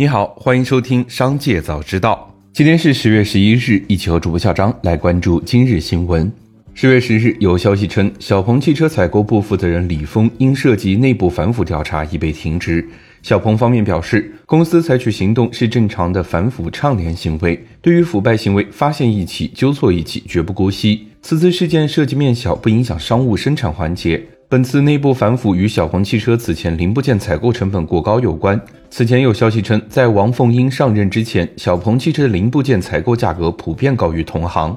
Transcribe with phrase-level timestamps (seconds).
[0.00, 2.34] 你好，欢迎收听《商界早知道》。
[2.54, 6.32] 今天是十月十一日，一起和主播小张来关注今日新闻。
[6.72, 12.82] 十月十日，有消息称，小鹏汽车采购部负责人李峰因涉及内部反腐调查已被停职。
[13.20, 21.08] 小鹏方面表示，公司采取行动是正常的反腐倡廉行为，对于腐败行为发现一起纠错一起，绝不姑息。
[21.20, 24.24] 此次事件涉及面小，不影响商务生产环节。
[24.50, 28.60] 本次内部反腐与小鹏汽车此前零部件采购成本过高有关。
[28.90, 34.76] 此前有消息称，在王凤英上任之前，小鹏汽车零部件采购价格普遍高于同行。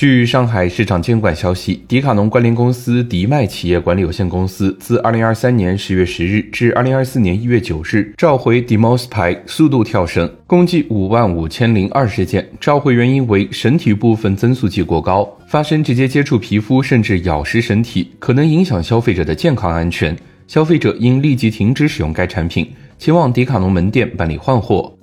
[0.00, 12.48] 据上海市场监管消息，迪卡侬关联公司迪迈企业管理有限公司自二零二三年十月十日至二零二四年一月九日召回 Demos 牌速度跳绳，共计五万五千零二十件。
[12.58, 20.16] 召回原因为绳体部分增速计过高，发生直接接触皮肤甚至咬食绳体，可能影响消费者的健康安全。
[20.46, 22.66] 消费者应立即停止使用该产品，
[22.98, 24.96] 前往迪卡侬门店办理换货。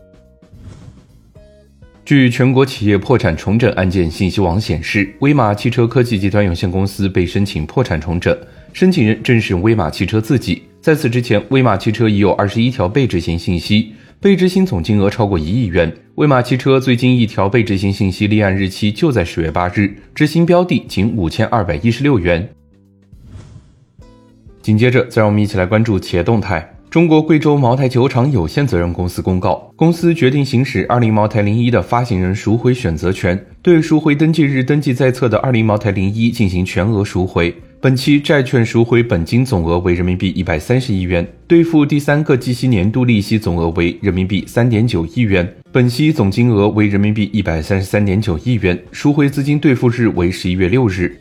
[2.07, 8.33] 据全国企业破产重整案件信息网显示，威马汽车科技集团有限公司被申请破产重整，
[8.71, 10.61] 申请人正是威马汽车自己。
[10.79, 13.91] 在此之前，威马汽车已有二十一条被执行信息，
[14.21, 15.93] 被执行总金额超过一亿元。
[16.15, 22.47] 威马汽车最近一条被执行信息立案日期就在十月八日，执行标的仅五千二百一十六元。
[24.61, 26.76] 紧接着，再让我们一起来关注企业动态。
[26.89, 37.53] 中国贵州茅台酒厂有限责任公司公告，公司决定行使二零茅台零一的发行人赎回选择权，对赎回登记日登记在册的二零茅台零一进行全额赎回。
[37.81, 51.15] 本期债券赎回本金总额为人民币一百三十亿元，兑付第三个计息年度利息总额为人民币三点九亿元，本息总金额为人民币一百三十三点九亿元，赎回资金兑付日为十一月六日。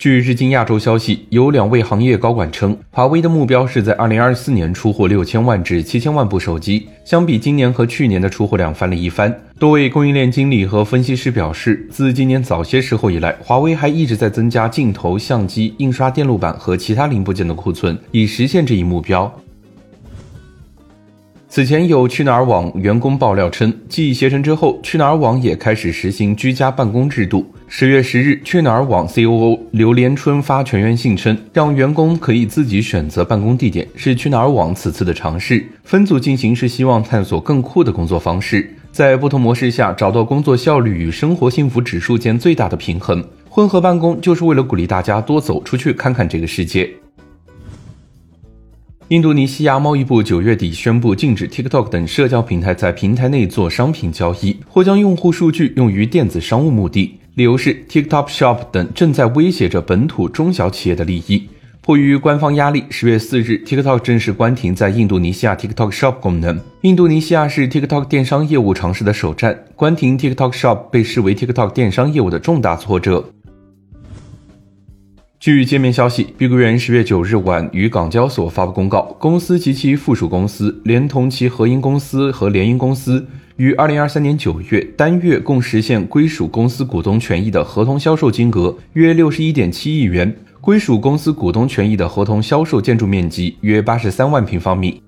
[0.00, 9.42] 据日经亚洲消息，有两位行业高管称，华为的目标是在二零二四年出货六千万至七千万部手机，相比今年和去年的出货量翻了一番。
[9.58, 19.30] 多位供应链经理和分析师表示，自今年早些时候以来，华为还一直在增加镜头、相机、印刷电路板和其他零部件的库存，以实现这一目标。
[21.52, 27.44] 此前有去哪儿网员工爆料称，继携程之后，去哪儿网也开始实行居家办公制度。
[27.66, 35.66] 十月十日，去哪儿网 COO 刘连春发全员信称，让员工可以自己选择办公地点，是去哪儿网此次的尝试。
[35.82, 43.24] 分组进行是希望探索更酷的工作方式，在不同模式下找到工作效率与生活幸福指数间最大的平衡。
[43.48, 46.88] 混合办公就是为了鼓励大家多走出去看看这个世界。
[49.10, 57.18] 印度尼西亚贸易部九月底宣布禁止 TikTok 等社交平台在平台内做商品交易，或将用户数据用于电子商务目的。
[57.34, 61.48] 理由是 TikTok Shop 等正在威胁着本土中小企业的利益。
[61.82, 66.60] 迫于官方压力，十月四日，TikTok 正式关停在印度尼西亚 TikTok Shop 功能。
[66.82, 73.28] 印度尼西亚是 TikTok 电商业务尝试的首站，关停 TikTok Shop 被视为 TikTok 电商业务的重大挫折。
[75.40, 95.00] 据界面消息，碧桂园十月九日晚于港交所发布公告，公司及其附属公司连同其合营公司和联营公司于二零二三年九月单月共实现归属公司股东权益的合同销售金额约六十一点七亿元，归属公司股东权益的合同销售建筑面积约八十三万平方米。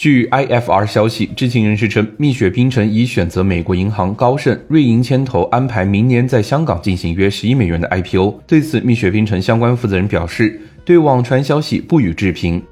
[0.00, 8.40] 据 IFR 消息，知情人士称，蜜雪冰城已选择美国银行、高盛、瑞银牵头，安排明年在香港进行约十亿美元的 IPO。
[8.46, 12.62] 对此，蜜雪冰城相关负责人表示，对网传消息不予置评。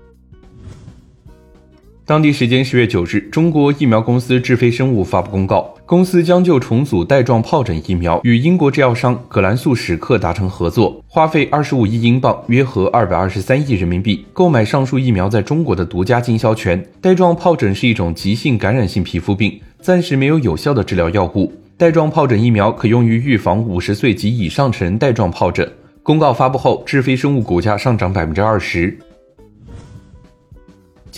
[2.09, 16.83] 当地时间十月九日，中国疫苗公司智飞生物发布公告，公司将就重组带状疱疹疫苗与英国制药商葛兰素史克达成合作，花费二十五亿英镑（约合二百二十三亿人民币）购买上述疫苗在中国的独家经销权。
[17.03, 21.53] 带状疱疹是一种急性感染性皮肤病，暂时没有有效的治疗药物。
[21.77, 25.71] 带状疱疹疫苗可用于预防五十岁及以上成人带状疱疹。
[26.03, 28.99] 公告发布后，智飞生物股价上涨百分之二十。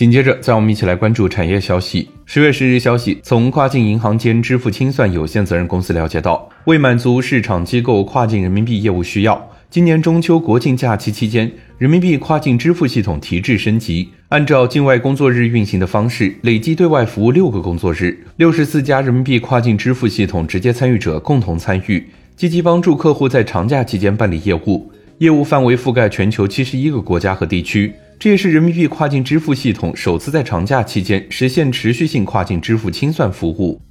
[0.01, 2.09] 紧接着，再我们一起来关注产业消息。
[2.25, 22.03] 十月十日消息，从跨境银行间支付清算有限责任公司了解到，为满足市场机构跨境人民币业务需要，今年中秋国庆假期期间，人民币跨境支付系统提质升级，按照境外工作日运行的方式，累计对外服务六个工作日，六十四家人民币跨境支付系统直接参与者共同参与，
[22.35, 27.93] 积极帮助客户在长假期间办理业务，业务范围覆盖全球七十一个国家和地区。
[28.21, 33.81] 这也是人民币跨境支付系统首次在长假期间实现持续性跨境支付清算服务。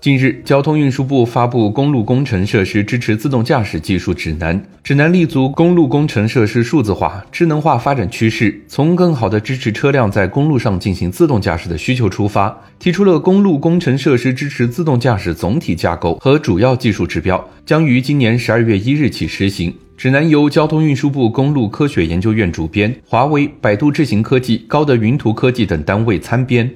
[0.00, 19.72] 近日，交通运输部发布《公路工程设施支持自动驾驶技术指南》，指南立足公路工程设施数字化、智能化发展趋势，从更好的支持车辆在公路上进行自动驾驶的需求出发，提出了公路工程设施支持自动驾驶总体架构和主要技术指标，将于今年十二月一日起实行。
[19.96, 26.68] 指南由交通运输部公路科学研究院主编，华为、百度智行科技、高德云图科技等单位参编。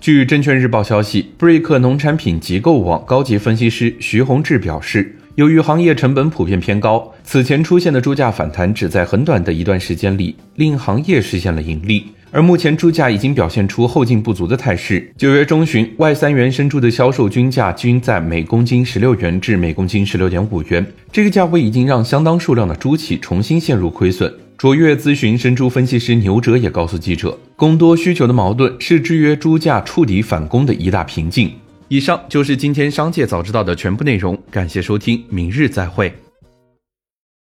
[0.00, 15.12] 据证券日报消息，布瑞克农产品结构网高级分析师徐宏志表示，由于行业成本普遍偏高，此前出现的猪价反弹只在很短的一段时间里令行业实现了盈利，而目前猪价已经表现出后劲不足的态势。
[15.16, 24.32] 九月中旬，外三元生猪的销售均价均在每公斤十六元至每公斤十六点五元，这个价位已经让相当数量的猪企重新陷入亏损。
[24.56, 31.50] 卓越咨询生猪分析师牛哲也告诉记者，供多需求的矛盾是制约猪价触底反攻的一大瓶颈。
[31.88, 36.12] 以上就是今天商界早知道的全部内容，感谢收听，明日再会。